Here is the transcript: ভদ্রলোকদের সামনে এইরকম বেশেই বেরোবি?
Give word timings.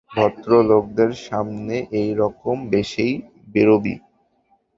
ভদ্রলোকদের 0.11 1.11
সামনে 1.25 1.75
এইরকম 2.01 2.57
বেশেই 2.71 3.13
বেরোবি? 3.47 3.95